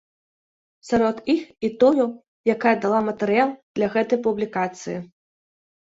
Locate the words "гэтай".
3.97-4.19